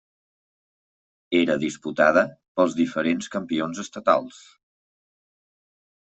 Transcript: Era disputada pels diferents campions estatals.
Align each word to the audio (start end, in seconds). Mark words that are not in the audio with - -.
Era 1.39 1.57
disputada 1.63 2.23
pels 2.61 2.79
diferents 2.81 3.31
campions 3.37 3.83
estatals. 3.85 4.43